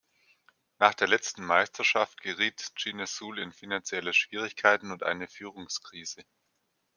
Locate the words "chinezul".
2.75-3.37